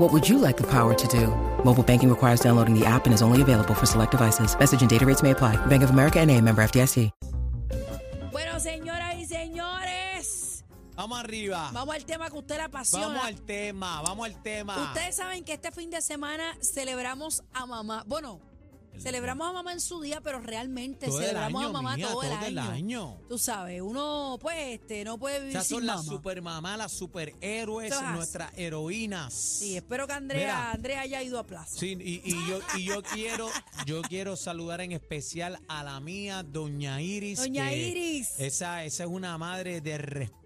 What 0.00 0.14
would 0.14 0.26
you 0.26 0.38
like 0.38 0.56
the 0.56 0.66
power 0.66 0.94
to 0.94 1.08
do? 1.08 1.26
Mobile 1.62 1.82
banking 1.82 2.08
requires 2.08 2.40
downloading 2.40 2.72
the 2.72 2.86
app 2.86 3.04
and 3.04 3.12
is 3.12 3.20
only 3.20 3.42
available 3.42 3.74
for 3.74 3.84
select 3.86 4.12
devices. 4.12 4.58
Message 4.58 4.80
and 4.80 4.88
data 4.88 5.04
rates 5.04 5.22
may 5.22 5.32
apply. 5.32 5.56
Bank 5.66 5.82
of 5.82 5.90
America 5.90 6.18
and 6.20 6.30
a 6.30 6.40
member 6.40 6.62
FDIC. 6.62 7.10
Bueno, 8.32 8.58
señoras 8.58 9.16
y 9.18 9.26
señores, 9.26 10.64
Vamos 10.96 11.18
arriba. 11.18 11.68
vamos 11.74 11.94
al 11.94 12.06
tema 12.06 12.30
que 12.30 12.38
usted 12.38 12.56
le 12.56 12.62
apasiona. 12.62 13.08
Vamos 13.08 13.24
al 13.24 13.42
tema, 13.42 14.00
vamos 14.00 14.26
al 14.26 14.42
tema. 14.42 14.84
Ustedes 14.84 15.16
saben 15.16 15.44
que 15.44 15.52
este 15.52 15.70
fin 15.70 15.90
de 15.90 16.00
semana 16.00 16.56
celebramos 16.62 17.44
a 17.52 17.66
mamá. 17.66 18.02
Bueno, 18.06 18.40
celebramos 18.98 19.48
a 19.48 19.52
mamá 19.52 19.72
en 19.72 19.80
su 19.80 20.00
día, 20.00 20.20
pero 20.20 20.40
realmente 20.40 21.06
Todo 21.06 21.18
celebramos 21.18 21.60
año, 21.62 21.68
a 21.68 21.72
mamá 21.72 21.96
todo, 21.96 22.22
el, 22.22 22.28
todo 22.30 22.46
el 22.46 22.58
año. 22.58 22.70
año. 22.70 23.18
Tú 23.28 23.38
sabes, 23.38 23.80
uno 23.80 24.36
pues 24.40 24.56
este 24.80 25.04
no 25.04 25.18
puede 25.18 25.38
vivir 25.40 25.56
Esas 25.56 25.66
sin 25.68 25.78
son 25.78 25.86
las 25.86 25.96
mamá. 26.04 26.08
supermamás, 26.16 26.78
las 26.78 26.92
superhéroes, 26.92 27.94
nuestras 28.12 28.52
heroínas. 28.58 29.32
Sí, 29.32 29.76
espero 29.76 30.06
que 30.06 30.12
Andrea, 30.12 30.40
Mira. 30.40 30.72
Andrea 30.72 31.00
haya 31.02 31.22
ido 31.22 31.38
a 31.38 31.46
plaza. 31.46 31.78
Sí, 31.78 31.96
y, 32.00 32.20
y 32.24 32.48
yo, 32.48 32.60
y 32.76 32.84
yo 32.84 33.02
quiero, 33.02 33.48
yo 33.86 34.02
quiero 34.02 34.36
saludar 34.36 34.80
en 34.80 34.92
especial 34.92 35.58
a 35.68 35.82
la 35.82 36.00
mía, 36.00 36.42
Doña 36.42 37.00
Iris. 37.00 37.38
Doña 37.38 37.72
Iris. 37.72 38.38
Esa, 38.38 38.84
esa 38.84 39.04
es 39.04 39.08
una 39.08 39.36
madre 39.38 39.80
de 39.80 39.98
respeto. 39.98 40.39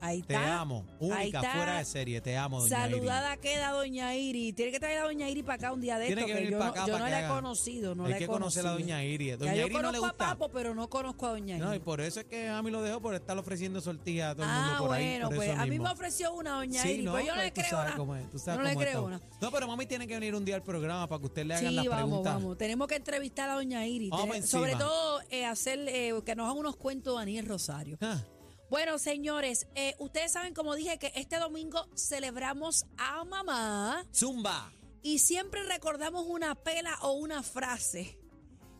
Ahí 0.00 0.22
Te 0.22 0.34
está. 0.34 0.60
amo. 0.60 0.84
Ahí 1.00 1.22
Única, 1.24 1.40
está. 1.40 1.52
fuera 1.52 1.78
de 1.78 1.84
serie. 1.84 2.20
Te 2.20 2.36
amo, 2.36 2.60
Doña 2.60 2.76
Saludada 2.76 3.36
queda 3.38 3.72
Doña 3.72 4.14
Iris. 4.14 4.54
Tiene 4.54 4.70
que 4.70 4.78
traer 4.78 4.98
a 5.00 5.02
Doña 5.04 5.28
Iris 5.28 5.42
para 5.42 5.54
acá 5.56 5.72
un 5.72 5.80
día 5.80 5.98
de 5.98 6.06
Tiene 6.06 6.20
esto, 6.20 6.28
que 6.28 6.34
venir 6.34 6.50
yo, 6.52 6.58
para 6.58 6.70
no, 6.70 6.72
acá 6.76 6.86
yo 6.86 6.92
para 6.92 7.04
no 7.04 7.10
la 7.10 7.24
he 7.24 7.28
conocido, 7.28 7.94
no 7.96 8.04
Hay 8.04 8.10
la 8.10 8.16
he 8.16 8.18
que 8.20 8.26
conocer 8.28 8.66
a. 8.66 8.70
Doña 8.72 9.04
Iris. 9.04 9.30
Ya 9.30 9.36
Doña 9.36 9.54
yo 9.56 9.66
Iris 9.66 9.72
no 9.72 9.78
le 9.78 9.84
conozco 9.98 10.06
gusta. 10.08 10.24
a 10.24 10.28
Papo, 10.38 10.48
pero 10.50 10.74
no 10.76 10.88
conozco 10.88 11.26
a 11.26 11.30
Doña 11.30 11.56
Iris. 11.56 11.66
No, 11.66 11.74
y 11.74 11.78
por 11.80 12.00
eso 12.00 12.20
es 12.20 12.26
que 12.26 12.48
a 12.48 12.62
mí 12.62 12.70
lo 12.70 12.82
dejó 12.82 13.00
por 13.00 13.14
estar 13.16 13.36
ofreciendo 13.36 13.80
sortijas 13.80 14.30
a 14.30 14.34
todo 14.36 14.44
el 14.44 14.50
Ah, 14.52 14.64
mundo 14.68 14.86
por 14.86 14.96
ahí. 14.96 15.04
bueno, 15.10 15.26
por 15.28 15.36
pues 15.36 15.50
a 15.58 15.66
mí 15.66 15.78
me 15.80 15.90
ofreció 15.90 16.32
una 16.34 16.50
doña 16.52 16.82
Sí, 16.82 16.88
Iris, 16.90 17.04
no, 17.06 17.12
pero 17.14 17.26
yo 17.26 17.32
no 17.32 17.40
pues 17.40 17.44
le 17.46 17.50
tú 17.50 17.60
creo 17.60 17.78
nada. 17.78 18.56
no 18.56 18.62
le 18.62 18.76
creo 18.76 19.10
nada. 19.10 19.22
No, 19.40 19.50
pero 19.50 19.66
mami 19.66 19.86
tiene 19.86 20.06
que 20.06 20.14
venir 20.14 20.34
un 20.36 20.44
día 20.44 20.54
al 20.54 20.62
programa 20.62 21.08
para 21.08 21.18
que 21.18 21.26
usted 21.26 21.44
le 21.46 21.54
hagan 21.54 21.68
Sí, 21.70 21.74
las 21.74 21.86
vamos, 21.86 21.98
preguntas. 22.06 22.34
vamos. 22.34 22.58
Tenemos 22.58 22.86
que 22.86 22.94
entrevistar 22.96 23.50
a 23.50 23.54
doña 23.54 23.84
encima. 23.84 24.40
sobre 24.46 24.76
todo 24.76 25.20
eh, 25.30 25.44
hacer 25.44 25.80
eh, 25.88 26.12
que 26.24 26.36
nos 26.36 26.44
haga 26.48 26.54
unos 26.58 26.76
cuentos 26.76 27.16
Daniel 27.16 27.46
Rosario. 27.46 27.98
Ah, 28.00 28.22
Bueno, 28.70 28.98
señores, 28.98 29.66
eh, 29.74 29.94
ustedes 29.98 30.32
saben, 30.32 30.52
como 30.54 30.74
dije, 30.74 30.98
que 30.98 31.12
este 31.14 31.36
domingo 31.38 31.86
celebramos 31.96 32.84
a 32.98 33.24
mamá 33.24 34.04
Zumba. 34.14 34.72
y 35.02 35.20
siempre 35.20 35.62
recordamos 35.64 36.26
una 36.26 36.54
pela 36.54 36.96
o 37.02 37.12
una 37.12 37.42
frase 37.42 38.18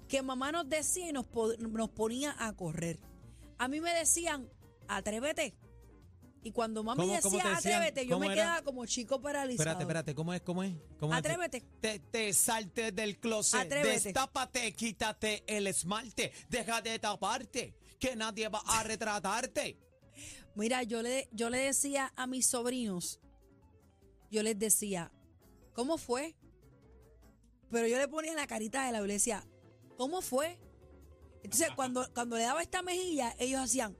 que 0.09 0.21
mamá 0.22 0.53
nos 0.53 0.69
decía 0.69 1.09
y 1.09 1.12
nos, 1.12 1.27
po- 1.27 1.54
nos 1.59 1.88
ponía 1.91 2.34
a 2.38 2.53
correr. 2.54 2.98
A 3.59 3.66
mí 3.69 3.81
me 3.81 3.93
decían, 3.94 4.48
atrévete. 4.88 5.54
Y 6.44 6.53
cuando 6.53 6.84
mami 6.84 7.00
¿Cómo- 7.03 7.21
cómo 7.21 7.37
decía 7.37 7.50
te 7.50 7.56
decían? 7.56 7.75
atrévete, 7.82 8.06
yo 8.06 8.15
¿Cómo 8.16 8.27
me 8.27 8.32
era? 8.32 8.43
quedaba 8.43 8.62
como 8.62 8.87
chico 8.87 9.21
paralizado. 9.21 9.54
Espérate, 9.62 9.82
espérate, 9.82 10.15
¿cómo 10.15 10.32
es? 10.34 10.41
¿Cómo 10.43 10.62
es? 10.62 10.72
¿Cómo 11.00 11.12
es? 11.12 11.19
Atrévete. 11.19 11.62
Te, 11.81 11.98
te 11.98 12.32
salte 12.32 12.93
del 12.93 13.19
closet, 13.19 13.60
Atrévete. 13.60 14.00
destápate, 14.04 14.72
quítate 14.75 15.43
el 15.47 15.66
esmalte, 15.66 16.32
deja 16.48 16.81
de 16.81 16.98
taparte, 17.00 17.75
que 17.98 18.16
nadie 18.16 18.48
va 18.48 18.62
a 18.66 18.82
retratarte. 18.82 19.78
Mira, 20.54 20.82
yo 20.82 21.03
le, 21.03 21.28
yo 21.32 21.50
le 21.50 21.59
decía 21.59 22.12
a 22.16 22.26
mis 22.26 22.47
sobrinos, 22.47 23.20
yo 24.31 24.42
les 24.42 24.59
decía, 24.59 25.12
¿cómo 25.72 25.98
fue? 25.98 26.34
Pero 27.70 27.86
yo 27.86 27.98
le 27.98 28.09
ponía 28.09 28.34
la 28.34 28.47
carita 28.47 28.86
de 28.86 28.92
la 28.92 29.00
decía, 29.03 29.44
¿cómo 29.97 30.20
fue? 30.22 30.59
Entonces, 31.42 31.69
cuando, 31.76 32.06
cuando 32.12 32.36
le 32.36 32.42
daba 32.42 32.62
esta 32.62 32.82
mejilla, 32.82 33.34
ellos 33.38 33.60
hacían, 33.60 33.97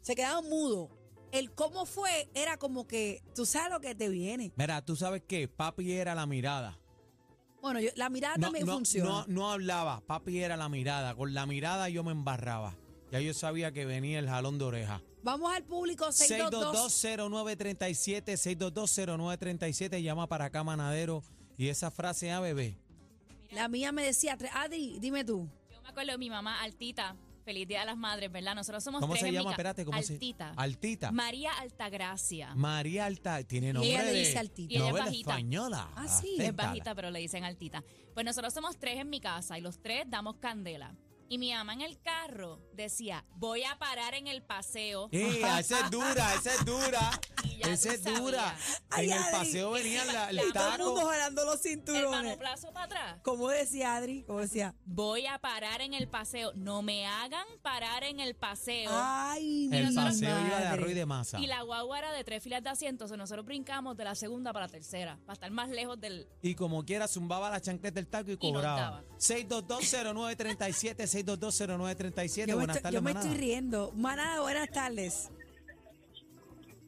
se 0.00 0.14
quedaban 0.14 0.48
mudos. 0.48 0.90
El 1.32 1.52
cómo 1.52 1.84
fue 1.84 2.30
era 2.34 2.56
como 2.56 2.86
que, 2.86 3.22
tú 3.34 3.44
sabes 3.44 3.72
lo 3.72 3.80
que 3.80 3.94
te 3.94 4.08
viene. 4.08 4.52
Mira, 4.56 4.84
tú 4.84 4.94
sabes 4.96 5.22
que 5.26 5.48
papi 5.48 5.92
era 5.92 6.14
la 6.14 6.26
mirada. 6.26 6.78
Bueno, 7.64 7.80
yo- 7.80 7.88
la 7.96 8.10
mirada 8.10 8.36
No, 8.36 8.42
también 8.48 8.66
no, 8.66 8.74
funciona. 8.74 9.08
no, 9.10 9.24
no 9.26 9.50
hablaba, 9.50 10.02
papi 10.02 10.38
era 10.40 10.54
la 10.58 10.68
mirada. 10.68 11.14
Con 11.14 11.32
la 11.32 11.46
mirada 11.46 11.88
yo 11.88 12.04
me 12.04 12.12
embarraba. 12.12 12.76
Ya 13.10 13.20
yo 13.20 13.32
sabía 13.32 13.72
que 13.72 13.86
venía 13.86 14.18
el 14.18 14.28
jalón 14.28 14.58
de 14.58 14.64
oreja. 14.66 15.00
Vamos 15.22 15.50
al 15.50 15.64
público 15.64 16.12
622. 16.12 16.92
6220937, 16.92 18.36
6220937, 18.36 20.02
llama 20.02 20.26
para 20.26 20.46
acá 20.46 20.62
Manadero. 20.62 21.22
Y 21.56 21.68
esa 21.68 21.90
frase 21.90 22.30
a 22.32 22.40
bebé. 22.40 22.76
La 23.50 23.68
mía 23.68 23.92
me 23.92 24.02
decía, 24.04 24.36
tre- 24.36 24.50
Adri, 24.52 24.98
dime 25.00 25.24
tú. 25.24 25.48
Yo 25.72 25.80
me 25.82 25.88
acuerdo 25.88 26.12
de 26.12 26.18
mi 26.18 26.28
mamá, 26.28 26.60
Altita. 26.62 27.16
Feliz 27.44 27.68
Día 27.68 27.80
de 27.80 27.86
las 27.86 27.96
Madres, 27.96 28.32
¿verdad? 28.32 28.54
Nosotros 28.54 28.82
somos 28.82 29.00
¿Cómo 29.00 29.12
tres 29.12 29.20
se 29.22 29.26
en 29.28 29.32
mi 29.32 29.36
llama? 29.38 29.50
ca- 29.50 29.52
Espérate, 29.54 29.84
¿cómo 29.84 30.02
se 30.02 30.12
Altita. 30.14 30.52
Altita. 30.56 31.12
María 31.12 31.52
Altagracia. 31.52 32.54
María 32.54 33.06
Alta, 33.06 33.42
tiene 33.44 33.72
nombre 33.72 33.90
ella 33.90 34.02
le 34.02 34.12
de 34.12 34.18
dice 34.20 34.38
Altita. 34.38 34.72
Y 34.72 34.76
ella 34.76 34.84
es 34.86 34.90
novela 34.90 35.04
bajita. 35.06 35.30
española. 35.30 35.90
Ah, 35.94 36.08
sí. 36.08 36.34
es 36.34 36.40
Acéptala. 36.40 36.68
bajita, 36.70 36.94
pero 36.94 37.10
le 37.10 37.18
dicen 37.20 37.44
Altita. 37.44 37.84
Pues 38.14 38.24
nosotros 38.24 38.52
somos 38.54 38.78
tres 38.78 38.98
en 38.98 39.10
mi 39.10 39.20
casa 39.20 39.58
y 39.58 39.60
los 39.60 39.78
tres 39.80 40.04
damos 40.08 40.36
candela. 40.36 40.94
Y 41.34 41.38
mi 41.38 41.52
mamá 41.52 41.72
en 41.72 41.80
el 41.80 42.00
carro 42.00 42.60
decía, 42.74 43.24
voy 43.34 43.64
a 43.64 43.76
parar 43.76 44.14
en 44.14 44.28
el 44.28 44.40
paseo. 44.44 45.08
Eh, 45.10 45.40
esa 45.58 45.80
es 45.80 45.90
dura, 45.90 46.32
esa 46.36 46.54
es 46.54 46.64
dura. 46.64 47.10
Y 47.44 47.58
ya 47.58 47.72
Esa 47.74 47.92
es 47.92 48.02
dura. 48.02 48.56
Ay, 48.88 49.10
en 49.10 49.18
el 49.18 49.30
paseo 49.30 49.70
venía 49.72 50.02
la- 50.06 50.30
el 50.30 50.36
Y 50.38 50.52
todo 50.52 50.72
el 50.72 50.78
mundo 50.78 50.94
taco. 50.96 51.08
jalando 51.10 51.44
los 51.44 51.54
El 51.56 51.60
cinturones. 51.72 52.38
para 52.38 52.84
atrás. 52.84 53.16
¿Cómo 53.22 53.48
decía 53.50 53.96
Adri? 53.96 54.22
¿Cómo 54.24 54.40
decía? 54.40 54.74
Voy 54.86 55.26
a 55.26 55.38
parar 55.38 55.82
en 55.82 55.92
el 55.92 56.08
paseo. 56.08 56.52
No 56.54 56.80
me 56.82 57.06
hagan 57.06 57.44
parar 57.62 58.02
en 58.02 58.18
el 58.18 58.34
paseo. 58.34 58.90
Ay, 58.92 59.68
mi 59.68 59.76
El 59.76 59.94
paseo 59.94 60.40
iba 60.46 60.58
de 60.58 60.66
arroz 60.68 60.90
y 60.90 60.94
de 60.94 61.04
masa. 61.06 61.38
Y 61.38 61.46
la 61.46 61.60
guagua 61.62 61.98
era 61.98 62.12
de 62.12 62.24
tres 62.24 62.42
filas 62.42 62.62
de 62.62 62.70
asientos. 62.70 63.10
o 63.10 63.16
nosotros 63.18 63.44
brincamos 63.44 63.94
de 63.96 64.04
la 64.04 64.14
segunda 64.14 64.52
para 64.54 64.64
la 64.66 64.72
tercera. 64.72 65.18
Para 65.26 65.34
estar 65.34 65.50
más 65.50 65.68
lejos 65.68 66.00
del, 66.00 66.26
Y 66.40 66.54
como 66.54 66.82
quiera, 66.86 67.06
zumbaba 67.08 67.50
la 67.50 67.60
chancleta 67.60 67.96
del 67.96 68.06
taco 68.08 68.30
y 68.30 68.38
cobraba. 68.38 68.80
daba. 68.80 69.04
6220937, 69.18 71.06
6220937. 71.24 72.46
Yo 72.46 72.46
me, 72.46 72.54
Buenas 72.54 72.76
estoy, 72.76 72.82
tardes, 72.82 72.94
yo 72.94 73.02
me 73.02 73.12
manada. 73.14 73.26
estoy 73.26 73.40
riendo. 73.40 73.92
Manada, 73.92 74.40
buenas 74.40 74.70
tardes. 74.70 75.30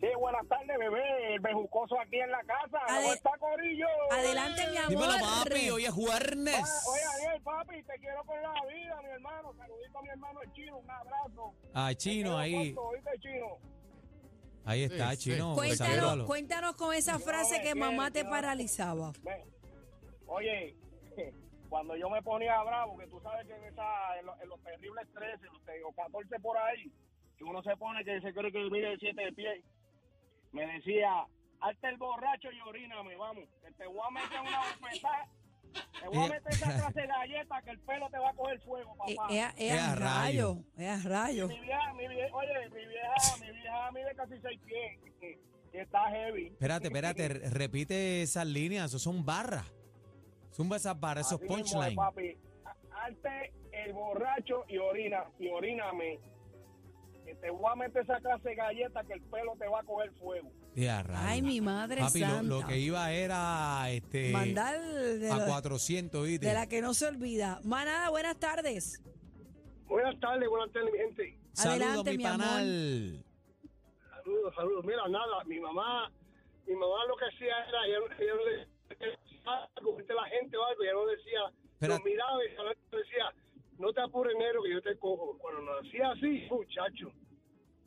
Sí, 0.00 0.06
buenas 0.18 0.46
tardes, 0.46 0.78
bebé. 0.78 1.34
El 1.34 1.40
bejucoso 1.40 1.98
aquí 1.98 2.16
en 2.20 2.30
la 2.30 2.40
casa. 2.42 2.78
Ade- 2.86 3.02
¿Cómo 3.02 3.12
está, 3.14 3.30
Corillo? 3.38 3.86
Adelante, 4.12 4.62
mi 4.70 4.76
amor. 4.76 4.90
Dímelo, 4.90 5.12
papi. 5.20 5.70
Hoy 5.70 5.84
es 5.86 5.90
jueves. 5.90 6.54
Ah, 6.62 6.90
Oye, 6.92 7.02
Ariel, 7.28 7.42
papi, 7.42 7.82
te 7.82 7.98
quiero 8.00 8.22
con 8.24 8.42
la 8.42 8.52
vida, 8.74 9.00
mi 9.02 9.08
hermano. 9.08 9.54
Saludito 9.56 9.98
a 9.98 10.02
mi 10.02 10.08
hermano 10.10 10.42
el 10.42 10.52
chino. 10.52 10.76
Un 10.78 10.90
abrazo. 10.90 11.54
Ah, 11.72 11.94
chino, 11.94 12.38
ahí. 12.38 12.74
corto, 12.74 12.88
¿oíste, 12.90 13.10
chino? 13.20 13.46
Ahí 14.66 14.82
está, 14.82 15.16
chino. 15.16 15.54
Cuéntanos, 15.54 15.94
salúdalo. 15.96 16.26
cuéntanos 16.26 16.76
con 16.76 16.92
esa 16.94 17.18
frase 17.18 17.62
que 17.62 17.74
mamá 17.74 18.10
te 18.10 18.24
paralizaba. 18.24 19.12
Oye, 20.26 20.76
cuando 21.68 21.96
yo 21.96 22.08
me 22.10 22.22
ponía 22.22 22.62
bravo, 22.62 22.96
que 22.98 23.06
tú 23.06 23.20
sabes 23.20 23.46
que 23.46 23.54
en, 23.54 23.64
esa, 23.64 24.18
en, 24.20 24.26
los, 24.26 24.40
en 24.40 24.48
los 24.48 24.60
terribles 24.62 25.06
13, 25.14 25.44
los 25.46 25.60
o 25.86 25.92
14 25.92 26.38
por 26.40 26.56
ahí, 26.58 26.90
que 27.36 27.44
uno 27.44 27.62
se 27.62 27.76
pone 27.76 28.04
que 28.04 28.20
se 28.20 28.32
cree 28.32 28.50
que 28.52 28.70
mide 28.70 28.96
7 28.98 29.20
de 29.22 29.32
pie, 29.32 29.62
me 30.52 30.66
decía, 30.66 31.24
hazte 31.60 31.88
el 31.88 31.96
borracho 31.98 32.50
y 32.52 32.60
oríname, 32.60 33.16
vamos, 33.16 33.44
que 33.62 33.70
te 33.72 33.86
voy 33.86 34.00
a 34.06 34.10
meter 34.10 34.40
una 34.40 34.58
bofetada, 34.58 35.28
te 36.00 36.08
voy 36.08 36.18
a 36.18 36.26
Eh. 36.26 36.30
meter 36.30 36.52
esa 36.52 36.66
clase 36.76 37.00
de 37.02 37.06
galleta 37.06 37.62
que 37.62 37.70
el 37.70 37.78
pelo 37.80 38.08
te 38.10 38.18
va 38.18 38.30
a 38.30 38.34
coger 38.34 38.60
fuego, 38.60 38.94
Eh, 39.08 39.14
papá. 39.16 39.34
Ea, 39.34 39.54
Ea, 39.58 39.74
ea, 39.74 39.94
rayo. 39.96 40.56
Ea, 40.78 40.98
rayo. 41.04 41.48
mi 41.48 41.60
vieja, 41.60 41.92
mi 41.94 42.08
vieja, 42.08 42.34
oye, 42.36 42.68
mi 42.70 42.86
vieja, 42.86 43.36
mi 43.40 43.50
vieja 43.50 43.90
mide 43.92 44.14
casi 44.16 44.34
6 44.40 44.60
pies, 44.64 44.98
que, 45.20 45.38
que 45.72 45.80
está 45.80 46.08
heavy. 46.10 46.46
Espérate, 46.46 46.86
espérate. 46.86 47.28
re- 47.28 47.50
Repite 47.50 48.22
esas 48.22 48.46
líneas. 48.46 48.86
Esos 48.86 49.02
son 49.02 49.24
barras. 49.26 49.70
Zumba 50.56 50.76
esas 50.76 50.98
barras, 50.98 51.26
esos 51.26 51.40
es, 51.42 51.46
punchlines. 51.48 51.94
papi. 51.94 52.34
Hazte 52.90 53.52
el 53.72 53.92
borracho 53.92 54.64
y 54.68 54.78
orina, 54.78 55.24
y 55.38 55.48
oríname. 55.48 56.18
que 57.26 57.34
te 57.34 57.50
voy 57.50 57.70
a 57.70 57.74
meter 57.74 58.02
esa 58.04 58.18
clase 58.20 58.48
de 58.50 58.54
galleta 58.54 59.02
que 59.04 59.12
el 59.14 59.22
pelo 59.22 59.52
te 59.58 59.66
va 59.68 59.80
a 59.80 59.82
coger 59.82 60.12
fuego. 60.14 60.50
Ya, 60.74 61.02
rayos. 61.02 61.22
Ay, 61.26 61.42
mi 61.42 61.60
madre 61.60 62.00
Papi, 62.00 62.20
lo, 62.20 62.26
santa. 62.26 62.42
lo 62.42 62.66
que 62.66 62.78
iba 62.78 63.12
era 63.12 63.90
este 63.90 64.30
Mandar 64.30 64.80
de, 64.80 65.30
a 65.30 65.36
lo- 65.38 65.46
400, 65.46 66.24
¿viste? 66.26 66.46
de 66.46 66.54
la 66.54 66.66
que 66.68 66.80
no 66.80 66.94
se 66.94 67.06
olvida. 67.06 67.60
Manada, 67.64 68.08
buenas 68.10 68.38
tardes. 68.38 69.02
Buenas 69.86 70.18
tardes, 70.20 70.48
buenas 70.48 70.72
tardes, 70.72 70.90
mi 70.92 70.98
gente. 70.98 71.38
Saludos, 71.52 71.80
Adelante, 71.88 72.10
mi 72.12 72.16
mi 72.18 72.22
panal. 72.24 73.24
Saludos, 74.10 74.54
saludos. 74.54 74.84
Mira, 74.84 75.08
nada, 75.08 75.44
mi 75.46 75.60
mamá, 75.60 76.10
mi 76.66 76.74
mamá 76.74 77.04
lo 77.08 77.16
que 77.16 77.24
hacía 77.26 77.54
era, 77.68 77.86
ella, 77.86 77.98
ella 78.18 78.66
no 79.44 79.82
cogerte 79.84 80.14
la 80.14 80.24
gente 80.24 80.56
o 80.56 80.64
algo, 80.64 80.82
ella 80.82 80.92
no 80.94 81.06
decía, 81.06 81.40
Pero- 81.78 81.94
nos 81.94 82.04
miraba 82.04 82.38
y 82.44 82.48
decía, 82.48 83.34
no 83.78 83.92
te 83.92 84.00
apures, 84.00 84.34
negro, 84.38 84.62
que 84.62 84.70
yo 84.72 84.82
te 84.82 84.96
cojo. 84.98 85.36
Cuando 85.38 85.60
nos 85.62 85.86
hacía 85.86 86.10
así, 86.12 86.46
muchacho, 86.50 87.12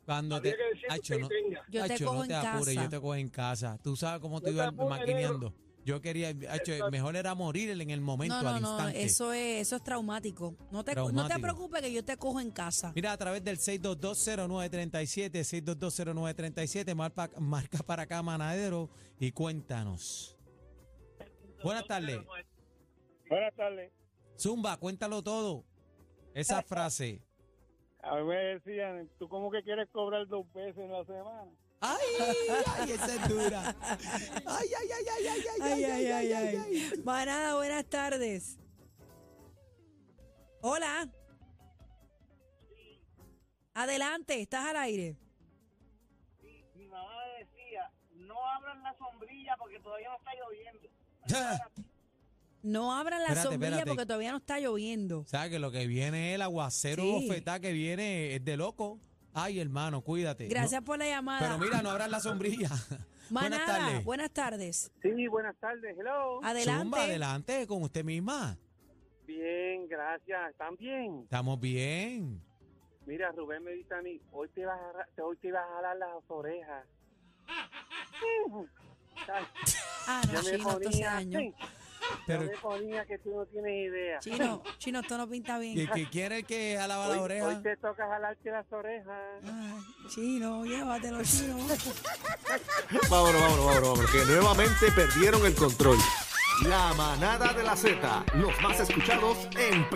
Cuando 0.06 0.40
te. 0.40 0.56
Acho, 0.88 1.18
no. 1.18 1.28
Yo 1.68 1.86
te 1.86 1.92
Acho, 1.94 2.04
cojo 2.06 2.16
no 2.16 2.26
te 2.26 2.32
en 2.34 2.38
apures, 2.46 2.74
casa. 2.74 2.84
yo 2.84 2.90
te 2.90 3.00
cojo 3.00 3.14
en 3.14 3.28
casa. 3.28 3.78
Tú 3.82 3.94
sabes 3.96 4.20
cómo 4.20 4.36
No 4.36 4.40
te 4.42 4.50
ibas 4.50 4.68
apures, 4.68 4.88
maquineando. 4.90 5.52
Yo 5.84 6.00
quería, 6.00 6.28
Acho, 6.28 6.72
Exacto. 6.72 6.90
mejor 6.90 7.16
era 7.16 7.34
morir 7.34 7.70
en 7.70 7.90
el 7.90 8.00
momento, 8.00 8.34
No, 8.36 8.42
no, 8.42 8.48
al 8.50 8.62
no, 8.62 8.68
instante. 8.70 9.02
eso 9.02 9.32
es, 9.32 9.62
eso 9.66 9.76
es 9.76 9.82
traumático. 9.84 10.54
No 10.70 10.84
te, 10.84 10.94
no 10.94 11.06
te 11.06 11.12
Traumático. 11.12 11.40
preocupes 11.40 11.82
que 11.82 11.92
yo 11.92 12.04
te 12.04 12.16
cojo 12.16 12.38
en 12.40 12.50
casa. 12.50 12.92
Mira, 12.94 13.12
a 13.12 13.16
través 13.18 13.42
del 13.44 13.58
6220937, 13.58 15.42
6220937, 15.44 16.94
marca, 16.94 17.30
marca 17.38 17.78
para 17.78 18.02
acá, 18.02 18.22
Manadero, 18.22 18.90
y 19.18 19.32
cuéntanos. 19.32 20.36
Buenas 21.62 21.86
tardes. 21.86 22.20
Buenas 23.28 23.54
tardes. 23.54 23.92
Zumba, 24.38 24.76
cuéntalo 24.78 25.22
todo. 25.22 25.64
Esa 26.34 26.62
frase. 26.62 27.22
A 28.02 28.16
mí 28.16 28.24
me 28.24 28.36
decían, 28.36 29.10
¿tú 29.18 29.28
cómo 29.28 29.50
que 29.50 29.62
quieres 29.62 29.88
cobrar 29.90 30.26
dos 30.26 30.50
veces 30.54 30.78
en 30.78 30.92
la 30.92 31.04
semana? 31.04 31.50
¡Ay! 31.82 31.98
¡Ay, 32.78 32.92
esa 32.92 33.14
es 33.14 33.28
dura! 33.28 33.74
¡Ay, 33.80 34.68
ay, 34.78 34.88
ay, 34.90 35.04
ay, 35.18 35.26
ay, 35.28 35.44
ay, 35.60 35.84
Ay, 35.84 35.84
ay, 35.84 36.32
ay, 36.32 36.56
ay. 36.56 37.02
Manada, 37.04 37.56
buenas 37.56 37.84
tardes. 37.86 38.58
Hola. 40.62 41.08
Adelante, 43.74 44.40
estás 44.40 44.64
al 44.66 44.76
aire. 44.76 45.16
Mi 46.74 46.86
mamá 46.86 47.12
me 47.34 47.44
decía, 47.44 47.90
no 48.12 48.34
abran 48.56 48.82
la 48.82 48.94
sombrilla 48.98 49.56
porque 49.58 49.78
todavía 49.80 50.08
no 50.10 50.16
está 50.16 50.32
lloviendo. 50.34 50.88
No 52.62 52.92
abran 52.92 53.20
la 53.20 53.28
Espérate, 53.28 53.48
sombrilla 53.48 53.68
espérate. 53.78 53.90
porque 53.90 54.06
todavía 54.06 54.30
no 54.32 54.36
está 54.38 54.60
lloviendo. 54.60 55.24
¿Sabes 55.26 55.50
que 55.50 55.58
lo 55.58 55.70
que 55.70 55.86
viene 55.86 56.30
es 56.30 56.34
el 56.34 56.42
aguacero 56.42 57.02
Sí. 57.02 57.26
bofetá 57.28 57.58
que 57.60 57.72
viene 57.72 58.34
es 58.34 58.44
de 58.44 58.56
loco? 58.58 58.98
Ay, 59.32 59.60
hermano, 59.60 60.02
cuídate. 60.02 60.46
Gracias 60.48 60.82
No- 60.82 60.84
por 60.84 60.98
la 60.98 61.06
llamada. 61.06 61.40
pero 61.40 61.58
mira, 61.58 61.80
no 61.82 61.90
abras 61.90 62.10
la 62.10 62.20
sombrilla. 62.20 62.68
Buenas 63.30 63.60
Manada, 63.60 63.78
tardes. 63.86 64.04
buenas 64.04 64.30
tardes. 64.32 64.92
Sí, 65.02 65.28
buenas 65.28 65.56
tardes. 65.58 65.96
Hello. 65.96 66.40
Adelante. 66.44 66.82
Zumba, 66.82 67.04
adelante 67.04 67.66
con 67.68 67.82
usted 67.84 68.04
misma. 68.04 68.58
Bien, 69.24 69.86
gracias. 69.88 70.50
¿Están 70.50 70.74
bien? 70.76 71.20
Estamos 71.22 71.60
bien. 71.60 72.42
Mira, 73.06 73.30
Rubén 73.30 73.62
me 73.62 73.70
dice 73.70 73.94
a 73.94 74.02
mí, 74.02 74.20
hoy 74.32 74.48
te 74.48 74.66
vas 74.66 74.78
a, 74.80 75.22
hoy 75.22 75.36
te 75.36 75.52
vas 75.52 75.62
a 75.64 75.74
jalar 75.76 75.96
las 75.96 76.08
orejas. 76.28 76.84
Ah, 80.06 80.22
no, 80.26 80.32
Yo 80.32 80.42
me 80.42 80.50
chino, 80.56 80.68
ponía 80.70 81.16
así. 81.18 81.54
Pero, 82.26 82.42
Yo 82.44 82.50
me 82.50 82.56
ponía 82.58 83.04
que 83.06 83.18
tú 83.18 83.30
no 83.36 83.44
tienes 83.46 83.88
idea. 83.90 84.18
Chino, 84.18 84.62
chino, 84.78 85.00
esto 85.00 85.18
no 85.18 85.28
pinta 85.28 85.54
¿que, 85.60 85.60
bien. 85.60 85.88
que 85.92 86.08
quiere 86.08 86.42
que 86.42 86.76
jalaba 86.78 87.06
la 87.08 87.12
Hoy, 87.14 87.18
oreja? 87.20 87.46
hoy 87.46 87.62
te 87.62 87.76
toca 87.76 88.06
jalarte 88.06 88.50
las 88.50 88.72
orejas. 88.72 89.20
Ay, 89.44 90.08
chino, 90.08 90.64
llévatelo, 90.64 91.22
chino. 91.22 91.56
Vámonos, 93.10 93.40
vámonos, 93.40 93.66
vámonos, 93.66 93.82
vámonos, 93.82 94.10
que 94.10 94.24
nuevamente 94.24 94.90
perdieron 94.94 95.46
el 95.46 95.54
control. 95.54 95.98
La 96.66 96.92
manada 96.94 97.52
de 97.54 97.62
la 97.62 97.74
Z, 97.76 98.24
los 98.34 98.60
más 98.60 98.80
escuchados 98.80 99.48
en 99.56 99.88